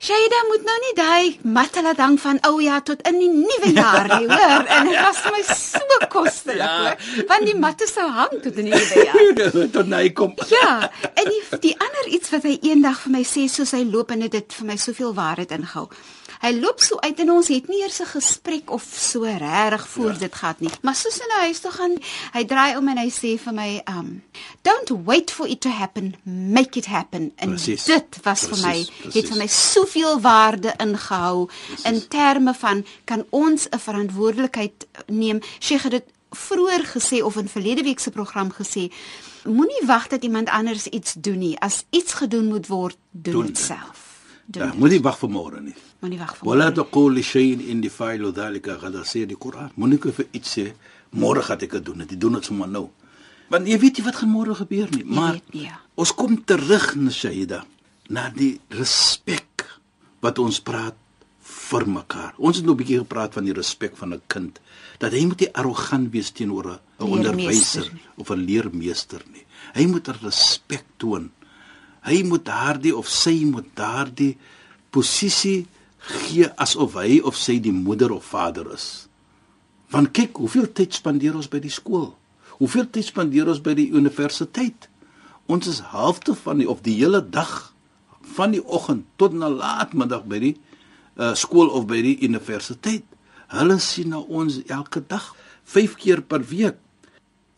Shaida 0.04 0.36
moet 0.48 0.64
nou 0.66 0.78
nie 0.82 0.94
daai 0.96 1.38
matte 1.42 1.82
laat 1.82 1.96
hang 1.96 2.20
van 2.20 2.38
ou 2.42 2.58
jaar 2.60 2.82
tot 2.82 3.00
in 3.08 3.18
die 3.18 3.28
nuwe 3.28 3.72
jaar 3.72 4.08
nie, 4.20 4.26
hoor? 4.28 4.64
En 4.74 4.84
dit 4.88 5.00
was 5.00 5.16
vir 5.22 5.32
my 5.32 5.42
so 5.54 6.06
kostelik, 6.10 6.56
Ja. 6.58 6.78
hoor. 6.78 7.24
Want 7.28 7.46
die 7.46 7.54
matte 7.54 7.86
sou 7.86 8.10
hang 8.10 8.42
tot 8.42 8.56
in 8.56 8.64
die 8.64 8.74
nuwe 8.74 9.04
jaar. 9.04 9.70
Tot 9.76 9.86
nou 9.86 10.10
kom. 10.12 10.34
Ja, 10.50 10.90
en 11.14 11.24
die 11.24 11.42
die 11.60 11.76
ander 11.80 12.06
iets 12.08 12.30
wat 12.30 12.42
hy 12.42 12.58
eendag 12.62 13.00
vir 13.00 13.12
my 13.12 13.22
sê 13.22 13.48
soos 13.48 13.70
hy 13.72 13.84
loop 13.84 14.10
en 14.10 14.20
dit 14.20 14.32
het 14.32 14.52
vir 14.52 14.66
my 14.66 14.76
soveel 14.76 15.14
waarheid 15.14 15.50
ingehou. 15.50 15.88
Hy 16.40 16.52
loop 16.60 16.80
so 16.80 16.96
uit 17.00 17.20
en 17.20 17.30
ons 17.30 17.48
het 17.48 17.68
nie 17.68 17.82
eers 17.82 18.00
'n 18.00 18.06
gesprek 18.06 18.70
of 18.70 18.84
so 18.96 19.22
regtig 19.22 19.88
voor 19.88 20.12
ja. 20.12 20.18
dit 20.18 20.34
gehad 20.34 20.60
nie. 20.60 20.70
Maar 20.82 20.94
soos 20.94 21.18
in 21.18 21.26
'n 21.36 21.40
huis 21.40 21.60
toe 21.60 21.70
gaan, 21.70 21.96
hy 22.32 22.44
draai 22.44 22.76
om 22.76 22.88
en 22.88 22.98
hy 22.98 23.10
sê 23.10 23.38
vir 23.40 23.52
my, 23.54 23.82
um, 23.88 24.22
don't 24.62 24.90
wait 25.04 25.30
for 25.30 25.46
it 25.46 25.60
to 25.60 25.68
happen, 25.70 26.14
make 26.24 26.78
it 26.78 26.86
happen. 26.86 27.32
En 27.36 27.48
Precies. 27.48 27.84
dit 27.84 28.18
was 28.22 28.40
vir 28.40 28.56
my 28.58 28.72
Precies, 28.72 28.88
het 28.88 29.02
precies. 29.02 29.28
vir 29.28 29.38
my 29.38 29.46
soveel 29.46 30.20
waarde 30.20 30.74
ingehou 30.76 31.48
in 31.84 32.08
terme 32.08 32.54
van 32.54 32.84
kan 33.04 33.24
ons 33.30 33.66
'n 33.70 33.78
verantwoordelikheid 33.78 34.86
neem. 35.06 35.40
Sheikh 35.60 35.82
het 35.82 35.90
dit 35.90 36.04
vroeër 36.30 36.84
gesê 36.84 37.22
of 37.22 37.36
in 37.36 37.48
verlede 37.48 37.82
week 37.82 37.98
se 37.98 38.10
program 38.10 38.52
gesê. 38.52 38.92
Moenie 39.44 39.86
wag 39.86 40.06
dat 40.08 40.22
iemand 40.22 40.48
anders 40.48 40.86
iets 40.86 41.12
doen 41.18 41.38
nie. 41.38 41.58
As 41.60 41.84
iets 41.90 42.12
gedoen 42.12 42.46
moet 42.46 42.66
word, 42.66 42.96
doen 43.10 43.32
Doen 43.32 43.46
dit. 43.46 43.58
self. 43.58 44.03
Nou, 44.52 44.68
moenie 44.76 45.00
wag 45.00 45.16
vir 45.18 45.30
môre 45.32 45.60
nie. 45.64 45.74
Moenie 46.02 46.18
wag 46.20 46.34
vir 46.36 46.44
môre. 46.44 46.50
Wala 46.50 46.72
taqul 46.72 47.14
li 47.16 47.22
shay'in 47.24 47.60
inni 47.60 47.88
fa'ilu 47.88 48.32
dhalika 48.32 48.76
ghada 48.76 49.04
sê 49.08 49.24
die 49.26 49.36
Koran. 49.36 49.70
Moenie 49.76 49.98
vir 49.98 50.26
iets 50.32 50.58
sê 50.58 50.66
môre 51.12 51.42
gaan 51.42 51.62
ek 51.64 51.78
dit 51.78 51.84
doen. 51.84 52.04
Dit 52.04 52.20
doen 52.20 52.36
dit 52.36 52.44
sommer 52.44 52.68
nou. 52.68 52.90
Want 53.48 53.68
jy 53.68 53.78
weet 53.80 54.00
nie 54.00 54.04
wat 54.04 54.18
gaan 54.20 54.32
môre 54.32 54.56
gebeur 54.56 54.90
nie, 54.92 55.04
maar 55.04 55.36
jy 55.36 55.40
weet, 55.40 55.62
ja. 55.68 55.78
ons 56.00 56.12
kom 56.16 56.36
terug 56.48 56.94
na 56.96 57.12
Shahida, 57.12 57.64
na 58.08 58.28
die 58.32 58.58
respek 58.72 59.64
wat 60.24 60.40
ons 60.40 60.60
praat 60.64 60.96
vir 61.44 61.84
mekaar. 61.88 62.32
Ons 62.38 62.58
het 62.58 62.66
nou 62.66 62.74
'n 62.74 62.80
bietjie 62.80 63.00
gepraat 63.04 63.34
van 63.34 63.44
die 63.44 63.52
respek 63.52 63.96
van 63.96 64.14
'n 64.14 64.22
kind, 64.26 64.60
dat 64.98 65.12
hy 65.12 65.24
moet 65.26 65.40
nie 65.40 65.52
arrogant 65.54 66.12
wees 66.12 66.32
teenoor 66.32 66.66
'n 66.72 66.80
onderwyser 66.98 67.90
of 68.16 68.30
'n 68.30 68.44
leermeester 68.44 69.22
nie. 69.32 69.44
Hy 69.74 69.86
moet 69.86 70.08
respek 70.08 70.84
toon 70.96 71.30
Hy 72.04 72.20
moet 72.28 72.44
daardie 72.46 72.94
of 72.96 73.08
sy 73.08 73.44
moet 73.48 73.70
daardie 73.78 74.34
posisie 74.94 75.64
gee 76.04 76.48
asof 76.60 76.98
hy 77.00 77.20
of 77.24 77.36
sy 77.40 77.56
die 77.64 77.72
moeder 77.72 78.12
of 78.12 78.26
vader 78.28 78.68
is. 78.74 79.06
Want 79.92 80.12
kyk, 80.16 80.36
hoeveel 80.42 80.68
tyd 80.76 80.96
spandeer 80.96 81.36
ons 81.38 81.48
by 81.48 81.60
die 81.64 81.72
skool? 81.72 82.12
Hoeveel 82.58 82.86
tyd 82.92 83.08
spandeer 83.08 83.48
ons 83.50 83.62
by 83.64 83.76
die 83.78 83.88
universiteit? 83.94 84.88
Ons 85.50 85.68
is 85.70 85.80
halfte 85.92 86.34
van 86.44 86.60
die 86.60 86.68
of 86.70 86.82
die 86.84 86.96
hele 86.98 87.22
dag 87.24 87.72
van 88.34 88.54
die 88.54 88.62
oggend 88.64 89.04
tot 89.20 89.34
na 89.36 89.50
laatmiddag 89.52 90.24
by 90.28 90.40
die 90.40 90.54
uh, 90.54 91.34
skool 91.36 91.70
of 91.72 91.86
by 91.90 92.00
die 92.04 92.16
universiteit. 92.24 93.04
Hulle 93.52 93.76
sien 93.82 94.10
na 94.14 94.22
ons 94.22 94.60
elke 94.72 95.02
dag, 95.04 95.32
5 95.68 95.98
keer 96.00 96.24
per 96.24 96.44
week. 96.48 96.80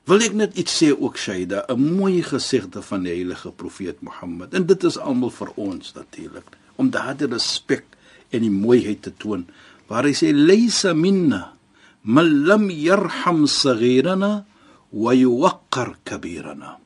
Wil 0.07 0.23
ek 0.23 0.37
net 0.39 0.53
iets 0.55 0.71
sê 0.79 0.93
ook 0.95 1.17
Shaida, 1.19 1.65
'n 1.67 1.83
mooi 1.99 2.23
gesegde 2.23 2.83
van 2.83 3.03
die 3.03 3.11
heilige 3.11 3.51
profeet 3.51 4.01
Mohammed. 4.01 4.55
En 4.55 4.67
dit 4.67 4.85
is 4.85 4.99
almal 4.99 5.31
vir 5.31 5.51
ons 5.57 5.93
natuurlik, 5.93 6.47
om 6.77 6.91
daardie 6.91 7.27
respek 7.27 7.85
en 8.31 8.41
die 8.41 8.51
mooiheid 8.51 9.03
te 9.03 9.13
toon. 9.17 9.47
Waar 9.89 10.05
hy 10.05 10.15
sê 10.15 10.31
laysa 10.31 10.95
minna 10.95 11.57
man 12.03 12.47
lam 12.47 12.71
yarham 12.71 13.47
saghirana 13.47 14.47
wa 14.91 15.13
yuwaqqar 15.13 15.97
kabirana. 16.05 16.79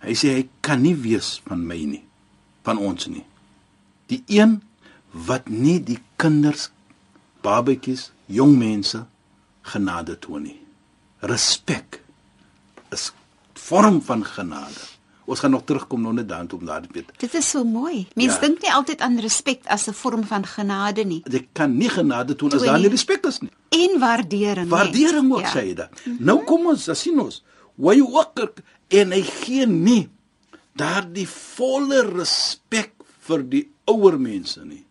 Hy 0.00 0.14
sê 0.14 0.28
hy 0.32 0.48
kan 0.60 0.82
nie 0.82 0.96
wees 0.96 1.42
van 1.44 1.66
my 1.66 1.84
nie, 1.84 2.04
van 2.64 2.78
ons 2.78 3.06
nie. 3.06 3.24
Die 4.08 4.24
een 4.26 4.62
wat 5.12 5.48
nie 5.48 5.78
die 5.80 6.00
kinders, 6.16 6.70
babatjies, 7.42 8.12
jong 8.26 8.56
mense 8.58 9.04
genade 9.62 10.16
toon 10.18 10.42
nie. 10.42 10.60
Respek 11.20 12.01
vorm 13.68 14.00
van 14.02 14.24
genade. 14.24 14.82
Ons 15.24 15.38
gaan 15.40 15.52
nog 15.54 15.62
terugkom 15.64 16.02
nou 16.02 16.12
net 16.14 16.28
daartoe 16.28 16.58
om 16.58 16.66
daar 16.66 16.82
te 16.82 16.88
weet. 16.92 17.12
Dit 17.22 17.34
is 17.38 17.50
so 17.50 17.62
mooi. 17.64 18.06
Mense 18.18 18.34
Ja. 18.40 18.40
dink 18.46 18.62
nie 18.62 18.72
altyd 18.74 19.00
aan 19.00 19.18
respek 19.22 19.60
as 19.66 19.86
'n 19.88 19.92
vorm 19.94 20.24
van 20.24 20.44
genade 20.46 21.04
nie 21.04 21.22
Jy 21.30 21.46
kan 21.52 21.76
nie 21.76 21.88
genade 21.88 22.34
toon 22.36 22.52
as 22.52 22.62
daar 22.62 22.78
nie 22.78 22.88
respek 22.88 23.26
is 23.26 23.40
nie. 23.40 23.50
en 23.70 23.98
waardering. 24.00 24.68
Waardering 24.68 25.32
ook 25.32 25.40
Ja. 25.40 25.52
sê 25.52 25.66
jy 25.66 25.74
dit. 25.74 25.88
Nou 26.20 26.44
kom 26.44 26.66
ons, 26.66 26.84
dan 26.84 26.96
sien 26.96 27.20
ons. 27.20 27.42
Why 27.76 28.00
wakker 28.02 28.52
en 28.88 29.12
hy 29.12 29.22
gee 29.22 29.66
nie 29.66 30.08
daardie 30.76 31.28
volle 31.28 32.02
respek 32.02 32.92
vir 33.20 33.42
die 33.48 33.68
ouer 33.86 34.18
mense 34.20 34.64
nie. 34.64 34.84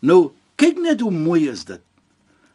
Nou, 0.00 0.30
kyk 0.56 0.78
net 0.80 1.00
hoe 1.00 1.10
mooi 1.10 1.48
is 1.48 1.64
dit. 1.64 1.80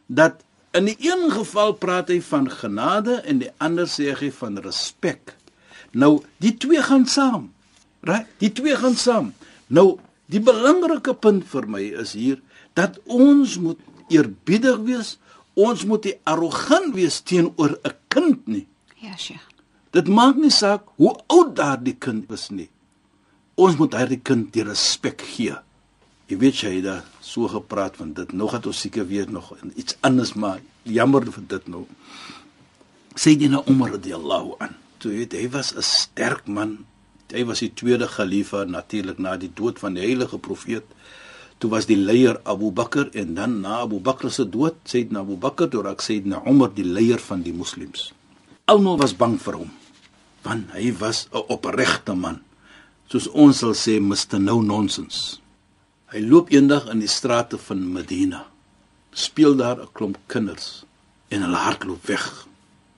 Dat 0.06 0.42
in 0.72 0.84
die 0.84 0.96
een 0.98 1.30
geval 1.30 1.72
praat 1.72 2.08
hy 2.08 2.20
van 2.20 2.50
genade 2.50 3.20
en 3.24 3.38
die 3.38 3.50
ander 3.58 3.86
sê 3.86 4.12
hy 4.18 4.30
van 4.30 4.58
respek. 4.58 5.36
Nou, 5.94 6.18
die 6.42 6.54
twee 6.58 6.82
gaan 6.82 7.06
saam. 7.06 7.50
Right? 8.04 8.28
Die 8.42 8.52
twee 8.52 8.76
gaan 8.76 8.96
saam. 8.98 9.32
Nou, 9.66 9.98
die 10.26 10.42
belangrike 10.42 11.14
punt 11.14 11.46
vir 11.48 11.68
my 11.70 11.82
is 12.02 12.14
hier 12.18 12.40
dat 12.78 12.98
ons 13.06 13.56
moet 13.62 13.80
eerbiedig 14.12 14.80
wees. 14.86 15.16
Ons 15.54 15.84
moet 15.86 16.10
nie 16.10 16.16
arrogant 16.26 16.94
wees 16.94 17.20
teenoor 17.22 17.78
'n 17.84 17.94
kind 18.08 18.46
nie. 18.46 18.66
Ja, 18.98 19.16
Sheikh. 19.16 19.46
Dit 19.94 20.08
maak 20.08 20.36
nie 20.36 20.50
saak 20.50 20.82
hoe 20.96 21.14
oud 21.30 21.56
daardie 21.56 21.94
kind 21.94 22.30
is 22.32 22.48
nie. 22.50 22.68
Ons 23.54 23.76
moet 23.76 23.90
daardie 23.90 24.18
kind 24.18 24.52
die 24.52 24.64
respek 24.66 25.22
gee. 25.22 25.54
Jy 26.26 26.38
weet 26.40 26.56
jy 26.62 26.72
het 26.76 26.84
daar 26.84 27.04
so 27.20 27.48
gepraat 27.48 27.96
van 27.96 28.12
dit. 28.12 28.32
Nou 28.32 28.48
gaan 28.48 28.64
ons 28.66 28.80
seker 28.80 29.06
weet 29.06 29.30
nog 29.30 29.52
iets 29.76 29.96
anders 30.00 30.34
maar 30.34 30.60
jammer 30.82 31.32
vir 31.32 31.44
dit 31.48 31.68
nou. 31.68 31.84
Sayyidina 33.14 33.62
Umar 33.70 33.90
radhiyallahu 33.90 34.56
an. 34.58 34.74
Toe 35.04 35.12
weet 35.12 35.34
hy 35.36 35.50
was 35.52 35.74
'n 35.76 35.84
sterk 35.84 36.46
man. 36.48 36.86
Hy 37.28 37.44
was 37.44 37.60
die 37.60 37.74
tweede 37.76 38.06
khalifa 38.08 38.64
natuurlik 38.64 39.18
na 39.20 39.36
die 39.36 39.52
dood 39.52 39.76
van 39.78 39.92
die 39.94 40.00
heilige 40.00 40.38
profeet. 40.38 40.84
Toe 41.60 41.68
was 41.70 41.84
die 41.84 41.96
leier 41.96 42.40
Abu 42.44 42.70
Bakr 42.72 43.10
en 43.12 43.34
dan 43.34 43.60
na 43.60 43.84
Abu 43.84 44.00
Bakr 44.00 44.30
se 44.30 44.48
dood, 44.48 44.74
Sayyidina 44.84 45.20
Abu 45.20 45.36
Bakr, 45.36 45.68
toe 45.68 45.82
raak 45.82 46.00
Sayyidina 46.00 46.40
Umar 46.48 46.72
die 46.72 46.88
leier 46.88 47.20
van 47.20 47.42
die 47.42 47.52
moslems. 47.52 48.12
Almal 48.64 48.96
was 48.96 49.12
bang 49.16 49.36
vir 49.40 49.54
hom 49.54 49.70
want 50.42 50.72
hy 50.72 50.92
was 51.00 51.28
'n 51.32 51.44
opregte 51.52 52.14
man. 52.14 52.40
Soos 53.08 53.28
ons 53.28 53.58
sal 53.58 53.74
sê 53.74 54.00
Mr 54.00 54.40
No 54.40 54.62
Nonsense. 54.62 55.36
Hy 56.12 56.20
loop 56.20 56.48
eendag 56.48 56.88
in 56.88 56.98
die 57.00 57.08
strate 57.08 57.58
van 57.58 57.92
Medina. 57.92 58.46
Speel 59.12 59.56
daar 59.56 59.80
'n 59.80 59.92
klomp 59.92 60.16
kinders 60.26 60.84
en 61.28 61.42
hulle 61.42 61.56
hardloop 61.56 62.06
weg. 62.06 62.46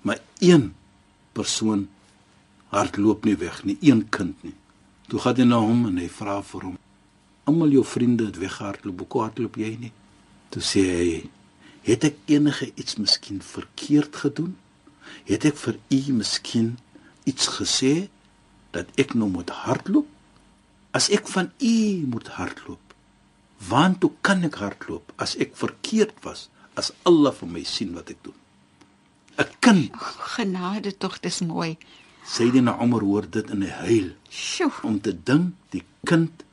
Maar 0.03 0.19
een 0.39 0.75
persoon 1.33 1.89
hardloop 2.75 3.25
nie 3.25 3.37
weg 3.37 3.63
nie, 3.65 3.79
een 3.81 4.09
kind 4.09 4.43
nie. 4.43 4.55
Toe 5.07 5.21
gaan 5.23 5.39
hy 5.39 5.47
na 5.47 5.61
hom 5.63 5.87
en 5.87 5.99
hy 6.01 6.09
vra 6.11 6.41
vir 6.43 6.63
hom: 6.71 6.79
"Almal 7.47 7.71
jou 7.71 7.85
vriende 7.85 8.27
het 8.27 8.39
weggehardloop, 8.43 8.99
hoekom 8.99 9.23
hardloop 9.23 9.57
jy 9.57 9.77
nie?" 9.81 9.93
Toe 10.51 10.63
sê 10.63 10.83
hy: 10.83 11.31
"Het 11.83 12.05
ek 12.05 12.17
enige 12.27 12.73
iets 12.75 12.97
miskien 12.97 13.43
verkeerd 13.43 14.17
gedoen?" 14.17 14.57
Het 15.27 15.45
ek 15.45 15.57
vir 15.57 15.79
u 15.91 16.13
miskien 16.13 16.79
iets 17.25 17.47
gesê 17.59 18.09
dat 18.71 18.87
ek 18.99 19.15
nou 19.15 19.29
moet 19.31 19.51
hardloop? 19.51 20.07
As 20.91 21.11
ek 21.11 21.29
van 21.29 21.53
u 21.61 22.07
moet 22.07 22.29
hardloop, 22.29 22.95
waantoe 23.69 24.13
kan 24.21 24.45
ek 24.45 24.59
hardloop 24.63 25.13
as 25.17 25.37
ek 25.37 25.57
verkeerd 25.57 26.17
was 26.25 26.49
as 26.75 26.93
Allah 27.05 27.33
vir 27.33 27.49
my 27.49 27.63
sien 27.65 27.95
wat 27.95 28.11
ek 28.11 28.23
doen? 28.23 28.35
'n 29.37 29.51
kind. 29.61 29.91
Genade 30.35 30.97
tog, 30.97 31.21
dis 31.21 31.41
mooi. 31.41 31.77
Sayyidina 32.27 32.75
Umar 32.83 33.05
hoor 33.07 33.27
dit 33.31 33.51
in 33.51 33.63
'n 33.63 33.71
huil 33.87 34.09
Sjoe. 34.29 34.73
om 34.83 35.01
te 35.01 35.13
dink 35.23 35.55
die 35.71 35.85
kind 36.05 36.45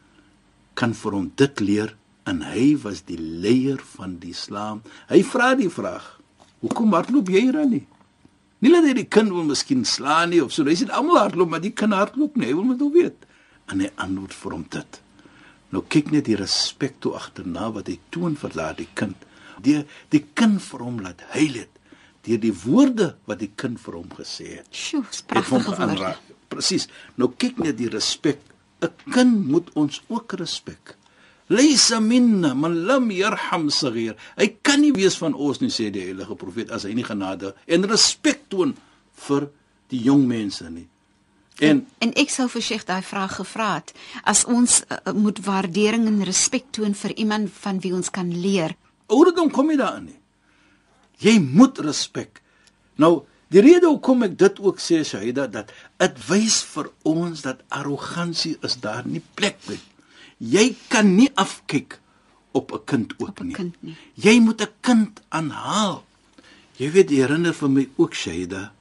kan 0.74 0.94
vir 0.94 1.12
hom 1.12 1.32
dit 1.36 1.60
leer 1.60 1.96
en 2.26 2.42
hy 2.42 2.78
was 2.84 3.02
die 3.02 3.18
leier 3.18 3.80
van 3.98 4.20
die 4.20 4.30
Islam. 4.30 4.82
Hy 5.10 5.24
vra 5.24 5.56
die 5.56 5.70
vraag: 5.70 6.20
"Hoekom 6.62 6.94
hardloop 6.94 7.28
jy 7.30 7.42
hier 7.42 7.66
nie?" 7.66 7.88
Nie 8.60 8.72
dat 8.72 8.86
hy 8.86 8.94
die 8.94 9.10
kind 9.10 9.30
wil 9.30 9.44
miskien 9.44 9.86
slaan 9.86 10.30
nie 10.30 10.44
of 10.44 10.52
so. 10.54 10.64
Hy 10.64 10.76
sê 10.76 10.90
almal 10.90 11.18
hardloop, 11.18 11.50
maar 11.50 11.62
die 11.62 11.74
kind 11.74 11.94
hardloop 11.94 12.36
nie. 12.36 12.48
Hy 12.48 12.54
wil 12.54 12.64
moet 12.64 12.80
nou 12.80 12.92
weet. 12.94 13.26
En 13.68 13.80
hy 13.80 13.90
antwoord 13.96 14.34
vir 14.34 14.52
hom 14.52 14.66
dit. 14.70 15.02
Nou 15.70 15.84
kyk 15.88 16.12
net 16.12 16.26
die 16.26 16.36
respek 16.36 17.00
toe 17.00 17.16
agterna 17.16 17.72
wat 17.72 17.88
hy 17.88 18.00
toon 18.10 18.36
vir 18.36 18.50
daardie 18.50 18.88
kind. 18.94 19.18
Die 19.62 19.84
die 20.10 20.26
kind 20.34 20.62
vir 20.62 20.80
hom 20.80 21.02
laat 21.02 21.22
huil 21.34 21.54
het 21.54 21.73
deur 22.24 22.40
die 22.40 22.54
woorde 22.64 23.16
wat 23.28 23.40
die 23.40 23.52
kind 23.56 23.80
vir 23.84 23.94
hom 24.00 24.10
gesê 24.18 24.48
het 24.60 24.68
Sjoe, 24.72 25.04
hom 25.04 25.28
pragtige 25.28 25.60
woorde. 25.62 25.82
aanraak. 25.84 26.20
Presies. 26.50 26.88
Nou 27.18 27.32
kyk 27.38 27.58
net 27.60 27.78
die 27.78 27.90
respek. 27.90 28.40
'n 28.84 29.12
Kind 29.12 29.48
moet 29.48 29.70
ons 29.76 30.02
ook 30.08 30.34
respek. 30.40 30.96
Laysa 31.50 32.00
minna 32.00 32.54
man 32.54 32.86
lam 32.86 33.12
yarham 33.12 33.70
saghir. 33.70 34.16
Hy 34.38 34.48
kan 34.62 34.82
nie 34.82 34.92
wees 34.94 35.18
van 35.18 35.34
ons 35.34 35.60
nie 35.62 35.70
sê 35.70 35.92
die 35.92 36.02
heilige 36.02 36.36
profeet 36.36 36.72
as 36.72 36.84
hy 36.84 36.94
nie 36.94 37.04
genade 37.04 37.54
en 37.68 37.84
respek 37.84 38.48
toon 38.50 38.76
vir 39.28 39.50
die 39.90 40.02
jong 40.04 40.28
mense 40.28 40.70
nie. 40.70 40.88
En 41.60 41.86
En 42.00 42.14
ek 42.16 42.30
sou 42.30 42.48
vir 42.50 42.62
Sheikh 42.62 42.86
daai 42.86 43.02
vraag 43.04 43.36
gevra 43.36 43.76
het. 43.76 43.94
As 44.24 44.46
ons 44.46 44.84
uh, 44.90 45.14
moet 45.14 45.40
waardering 45.46 46.08
en 46.08 46.24
respek 46.24 46.66
toon 46.72 46.94
vir 46.94 47.12
iemand 47.18 47.52
van 47.62 47.80
wie 47.80 47.94
ons 47.94 48.10
kan 48.10 48.32
leer. 48.42 48.76
ouderdom 49.08 49.52
kom 49.52 49.70
jy 49.70 49.78
daarin 49.78 50.06
nie. 50.06 50.20
Jy 51.20 51.40
moet 51.40 51.80
respek. 51.80 52.42
Nou, 52.98 53.24
die 53.54 53.62
rede 53.62 53.88
hoekom 53.88 54.24
ek 54.24 54.38
dit 54.38 54.60
ook 54.60 54.80
sê 54.80 55.04
Shaida 55.06 55.48
dat 55.48 55.72
dit 56.00 56.18
wys 56.30 56.62
vir 56.64 56.90
ons 57.04 57.42
dat 57.42 57.62
arrogansie 57.70 58.58
is 58.64 58.76
daar 58.82 59.06
nie 59.06 59.22
plek 59.36 59.58
by. 59.68 59.78
Jy 60.40 60.76
kan 60.90 61.16
nie 61.16 61.30
afkyk 61.36 62.00
op 62.54 62.72
'n 62.74 62.86
kind 62.86 63.14
ook 63.20 63.30
Op 63.30 63.44
nie. 63.44 63.54
kind 63.54 63.76
nie. 63.82 63.96
Jy 64.16 64.40
moet 64.40 64.62
'n 64.62 64.74
kind 64.82 65.22
aanhaal. 65.30 66.04
Jy 66.78 66.92
weet 66.92 67.10
jy 67.10 67.18
herinner 67.18 67.54
vir 67.54 67.70
my 67.70 67.90
ook 67.98 68.14
Shaida 68.14 68.72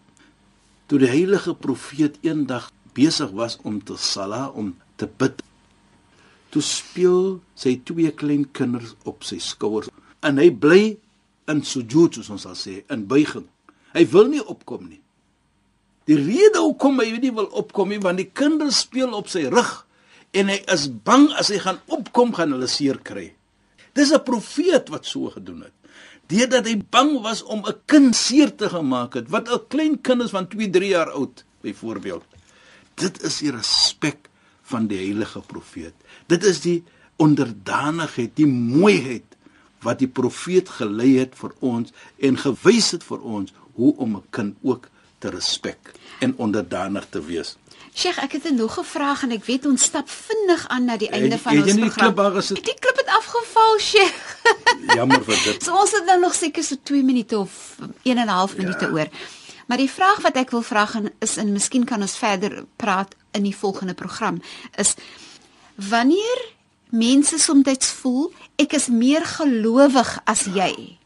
toe 0.87 0.99
die 0.99 1.09
heilige 1.09 1.55
profeet 1.55 2.19
eendag 2.23 2.71
besig 2.95 3.31
was 3.31 3.59
om 3.65 3.81
te 3.85 3.97
sala 3.97 4.49
om 4.49 4.75
te 4.97 5.07
bid 5.07 5.43
toe 6.51 6.63
speel 6.63 7.41
sy 7.55 7.81
twee 7.85 8.11
klein 8.11 8.45
kinders 8.53 8.95
op 9.09 9.25
sy 9.25 9.39
skouers 9.39 9.89
en 10.21 10.39
hy 10.39 10.51
bly 10.51 10.99
in 11.51 11.63
sujud 11.67 12.15
soos 12.15 12.31
ons 12.31 12.45
sal 12.47 12.57
sê 12.59 12.83
in 12.93 13.07
buiging. 13.11 13.47
Hy 13.93 14.05
wil 14.13 14.31
nie 14.33 14.43
opkom 14.43 14.87
nie. 14.89 15.01
Die 16.11 16.19
rede 16.19 16.63
hoekom 16.63 17.01
hy 17.01 17.13
nie 17.23 17.33
wil 17.35 17.49
opkom 17.59 17.93
nie 17.93 18.01
want 18.03 18.19
die 18.19 18.31
kinders 18.31 18.83
speel 18.87 19.15
op 19.15 19.31
sy 19.31 19.47
rug 19.53 19.85
en 20.35 20.49
hy 20.49 20.59
is 20.73 20.89
bang 21.07 21.29
as 21.39 21.53
hy 21.53 21.61
gaan 21.63 21.81
opkom 21.93 22.33
gaan 22.35 22.55
hulle 22.57 22.69
seer 22.71 22.99
kry. 22.99 23.33
Dis 23.95 24.13
'n 24.13 24.25
profeet 24.25 24.89
wat 24.89 25.07
so 25.07 25.31
gedoen 25.31 25.63
het. 25.69 25.77
Deurdat 26.27 26.67
hy 26.67 26.77
bang 26.91 27.21
was 27.23 27.43
om 27.43 27.63
'n 27.67 27.81
kind 27.87 28.17
seer 28.17 28.57
te 28.57 28.69
gemaak 28.69 29.15
het 29.15 29.29
wat 29.29 29.49
'n 29.49 29.69
klein 29.69 30.01
kind 30.01 30.23
is 30.23 30.31
van 30.31 30.49
2 30.49 30.71
3 30.71 30.89
jaar 30.89 31.11
oud 31.11 31.45
byvoorbeeld 31.63 32.25
Dit 32.95 33.23
is 33.25 33.39
die 33.43 33.53
respek 33.55 34.29
van 34.69 34.89
die 34.91 35.01
heilige 35.01 35.41
profeet. 35.47 35.95
Dit 36.31 36.45
is 36.45 36.61
die 36.65 36.83
onderdanigheid, 37.23 38.35
die 38.37 38.49
mooiheid 38.49 39.32
wat 39.83 39.99
die 39.99 40.09
profeet 40.09 40.69
gelei 40.69 41.19
het 41.19 41.35
vir 41.35 41.53
ons 41.61 41.91
en 42.19 42.37
gewys 42.39 42.91
het 42.91 43.05
vir 43.05 43.21
ons 43.21 43.53
hoe 43.75 43.95
om 43.97 44.17
'n 44.17 44.23
kind 44.31 44.57
ook 44.63 44.89
te 45.19 45.29
respek 45.31 45.93
en 46.21 46.35
onderdanig 46.37 47.07
te 47.11 47.21
wees. 47.25 47.57
Sheikh, 47.95 48.19
ek 48.23 48.33
het 48.33 48.51
nog 48.55 48.79
'n 48.79 48.85
vraag 48.85 49.23
en 49.23 49.31
ek 49.31 49.45
weet 49.45 49.67
ons 49.67 49.83
stap 49.83 50.09
vinnig 50.11 50.69
aan 50.69 50.85
na 50.85 50.97
die 50.97 51.09
einde 51.11 51.31
Het- 51.35 51.41
van 51.41 51.53
het 51.57 51.63
ons 51.65 51.73
nie 51.75 51.83
die 51.83 51.91
program. 51.91 52.33
gesit? 52.35 52.65
Die 52.65 52.75
klip 52.81 52.97
het 52.97 53.07
afgeval, 53.07 53.79
Sheikh. 53.79 54.37
Jammer 54.97 55.25
vir 55.25 55.41
dit. 55.45 55.63
So 55.63 55.75
ons 55.81 55.91
het 55.93 56.05
nou 56.07 56.21
nog 56.21 56.35
seker 56.35 56.63
so 56.63 56.75
2 56.83 57.03
minute 57.03 57.39
of 57.39 57.77
1 58.03 58.17
en 58.19 58.27
'n 58.27 58.29
half 58.29 58.57
minute 58.57 58.85
Ja. 58.85 58.91
oor. 58.91 59.09
Maar 59.67 59.77
die 59.79 59.91
vraag 59.91 60.21
wat 60.21 60.37
ek 60.37 60.51
wil 60.51 60.63
vra 60.63 60.87
gaan 60.87 61.11
is 61.19 61.37
en 61.37 61.53
miskien 61.53 61.85
kan 61.85 62.01
ons 62.01 62.17
verder 62.17 62.65
praat 62.77 63.15
in 63.33 63.43
die 63.43 63.57
volgende 63.57 63.95
program 63.95 64.43
is 64.77 64.95
wanneer 65.75 66.45
mense 66.91 67.39
soms 67.39 67.87
voel 67.87 68.33
ek 68.59 68.73
is 68.73 68.89
meer 68.89 69.25
gelowig 69.27 70.19
as 70.27 70.45
jy. 70.45 70.99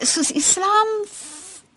Soos 0.00 0.30
Islam 0.30 0.88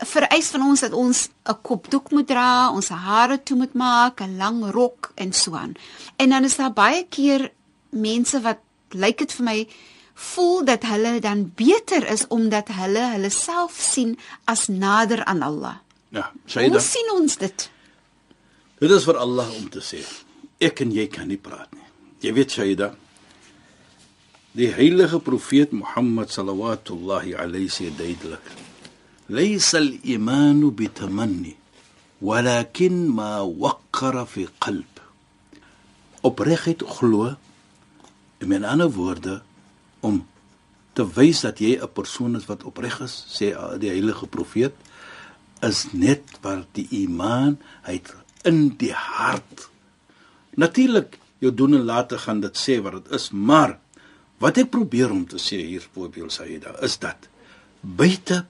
vereis 0.06 0.48
van 0.52 0.62
ons 0.62 0.80
dat 0.82 0.94
ons 0.94 1.30
'n 1.48 1.58
kopdoek 1.62 2.12
moet 2.12 2.28
dra, 2.28 2.70
ons 2.72 2.90
hare 2.90 3.44
toe 3.44 3.58
moet 3.58 3.74
maak, 3.74 4.22
'n 4.22 4.38
lang 4.38 4.64
rok 4.72 5.12
en 5.16 5.34
so 5.34 5.56
aan. 5.56 5.74
En 6.18 6.30
dan 6.30 6.44
is 6.44 6.56
daar 6.56 6.74
baie 6.74 7.06
keer 7.10 7.52
mense 7.90 8.42
wat 8.42 8.58
lyk 8.92 9.18
dit 9.18 9.32
vir 9.34 9.44
my 9.46 9.68
voel 10.14 10.64
dat 10.64 10.84
hulle 10.84 11.20
dan 11.20 11.52
beter 11.56 12.08
is 12.12 12.28
omdat 12.28 12.68
hulle 12.68 13.00
hulle 13.12 13.30
self 13.30 13.76
sien 13.80 14.18
as 14.46 14.68
nader 14.68 15.24
aan 15.26 15.42
Allah. 15.42 15.76
Ja, 16.10 16.32
Hoe 16.32 16.50
Shaida. 16.50 16.80
sien 16.80 17.12
ons 17.14 17.38
dit? 17.38 17.70
Dit 18.80 18.92
is 18.92 19.04
vir 19.04 19.18
Allah 19.18 19.48
om 19.56 19.70
te 19.70 19.80
sê. 19.80 20.00
Ek 20.60 20.80
en 20.82 20.92
jy 20.92 21.08
kan 21.08 21.28
nie 21.28 21.38
praat 21.38 21.74
nie. 21.74 21.84
Jy 22.22 22.34
weet 22.34 22.52
Shaida. 22.52 22.96
Die 24.56 24.70
heilige 24.72 25.20
profeet 25.20 25.74
Mohammed 25.76 26.32
sallallahu 26.32 27.36
alayhi 27.36 27.68
sê 27.68 27.90
duidelik. 27.92 28.40
Laysa 29.28 29.82
al-iman 29.84 30.72
bitamanni 30.72 31.58
walakin 32.22 33.12
ma 33.12 33.44
waqqara 33.44 34.24
fi 34.26 34.48
qalb. 34.64 35.02
Opregheid 36.24 36.88
glo 36.88 37.36
in 38.40 38.48
met 38.48 38.64
ander 38.64 38.88
woorde 38.88 39.42
om 40.00 40.24
te 40.96 41.04
wys 41.04 41.44
dat 41.44 41.60
jy 41.60 41.76
'n 41.76 41.92
persoon 41.92 42.36
is 42.40 42.48
wat 42.48 42.64
opreg 42.64 43.02
is, 43.02 43.26
sê 43.28 43.52
die 43.80 43.92
heilige 43.92 44.26
profeet, 44.26 44.74
is 45.62 45.92
net 45.92 46.24
wat 46.42 46.64
die 46.72 46.88
iman 47.04 47.58
uit 47.84 48.08
in 48.46 48.70
die 48.78 48.94
hart. 48.94 49.68
Natuurlik, 50.56 51.20
jou 51.40 51.52
doen 51.52 51.74
en 51.76 51.84
late 51.84 52.18
gaan 52.18 52.40
dit 52.40 52.56
sê 52.56 52.80
wat 52.82 53.04
dit 53.04 53.12
is, 53.12 53.32
maar 53.32 53.84
wat 54.44 54.60
ek 54.62 54.72
probeer 54.74 55.12
om 55.14 55.24
te 55.28 55.40
sê 55.42 55.62
hier 55.64 55.86
voorbeeld 55.94 56.34
Saida 56.34 56.76
is 56.86 56.98
dat 57.00 57.30
buite 57.82 58.44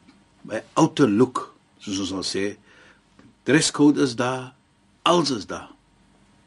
by 0.46 0.62
outer 0.80 1.10
look, 1.10 1.50
soos 1.82 2.02
ons 2.06 2.14
sal 2.14 2.26
sê, 2.26 2.46
dresscode 3.46 4.04
is 4.06 4.16
daar, 4.18 4.54
alles 5.06 5.32
is 5.34 5.48
daar. 5.50 5.75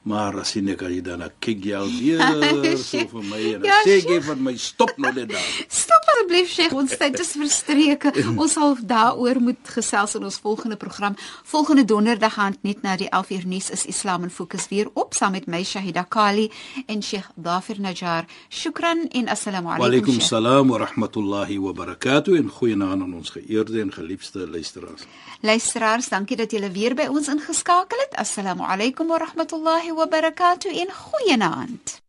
Maar 0.09 0.41
as 0.43 0.55
jy 0.57 0.63
net 0.65 0.81
jy 0.81 1.01
dan 1.05 1.25
kyk 1.45 1.65
jy 1.69 1.75
al 1.77 1.91
weer 1.93 2.77
so 2.89 3.05
vir 3.13 3.25
my 3.29 3.41
en 3.59 3.67
Ja, 3.69 3.77
sê 3.85 3.99
jy 4.01 4.21
vir 4.25 4.41
my 4.41 4.55
stop 4.57 4.95
nou 4.97 5.13
net 5.13 5.29
daar. 5.35 5.49
Stop 5.83 6.09
asseblief 6.15 6.49
Sheikh, 6.53 6.73
ons 6.77 6.95
tyd 7.01 7.19
is 7.21 7.35
verstreke. 7.37 8.13
Ons 8.43 8.55
sal 8.57 8.77
daaroor 8.89 9.41
moet 9.43 9.71
gesels 9.75 10.17
in 10.19 10.25
ons 10.29 10.39
volgende 10.43 10.77
program. 10.81 11.17
Volgende 11.49 11.85
donderdag 11.89 12.37
dit 12.39 12.63
net 12.69 12.83
na 12.83 12.97
die 13.01 13.09
11 13.11 13.31
uur 13.37 13.47
nuus 13.53 13.71
is 13.75 13.85
Islam 13.91 14.25
in 14.27 14.33
Fokus 14.33 14.69
weer 14.73 14.89
op 14.95 15.15
saam 15.17 15.33
met 15.37 15.47
my 15.47 15.63
Shahida 15.65 16.05
Kali 16.09 16.49
en 16.87 17.03
Sheikh 17.03 17.29
Dafir 17.37 17.81
Najjar. 17.81 18.27
Shukran 18.49 19.07
en 19.11 19.29
assalamu 19.29 19.69
Wa 19.69 19.75
alaykum. 19.75 19.89
alaykum 19.91 20.15
Sheikh. 20.19 20.29
salaam 20.29 20.69
wa 20.69 20.79
rahmatullahi 20.85 21.59
wa 21.59 21.73
barakatuh 21.73 22.37
en 22.39 22.49
goeienaand 22.49 23.03
aan 23.03 23.15
ons 23.15 23.31
geëerde 23.31 23.81
en 23.81 23.93
geliefde 23.93 24.47
luisteraars. 24.49 25.07
Luisteraars, 25.41 26.09
dankie 26.09 26.37
dat 26.37 26.51
julle 26.51 26.71
weer 26.71 26.95
by 26.99 27.07
ons 27.09 27.29
ingeskakel 27.29 27.99
het. 28.07 28.17
Assalamu 28.19 28.63
alaykum 28.67 29.07
wa 29.09 29.19
rahmatullahi 29.23 29.93
wa 29.99 30.07
barakatuh 30.07 30.71
en 30.71 30.89
goeienaand. 30.89 32.01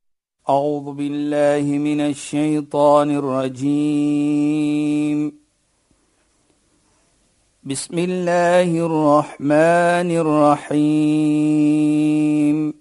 أعوذ 0.49 0.93
بالله 0.93 1.61
من 1.61 2.01
الشيطان 2.01 3.11
الرجيم. 3.11 5.31
بسم 7.63 7.97
الله 7.97 8.85
الرحمن 8.85 10.11
الرحيم. 10.11 12.73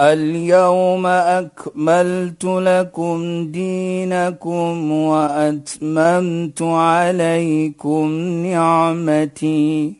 اليوم 0.00 1.06
أكملت 1.06 2.44
لكم 2.44 3.46
دينكم 3.52 4.92
وأتممت 4.92 6.62
عليكم 6.62 8.10
نعمتي. 8.46 9.99